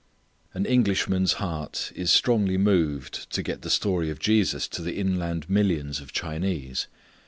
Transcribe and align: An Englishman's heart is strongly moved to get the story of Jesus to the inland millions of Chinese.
An 0.55 0.65
Englishman's 0.65 1.33
heart 1.33 1.91
is 1.95 2.09
strongly 2.09 2.57
moved 2.57 3.29
to 3.29 3.43
get 3.43 3.61
the 3.61 3.69
story 3.69 4.09
of 4.09 4.17
Jesus 4.17 4.67
to 4.69 4.81
the 4.81 4.95
inland 4.97 5.47
millions 5.47 5.99
of 5.99 6.11
Chinese. 6.11 6.87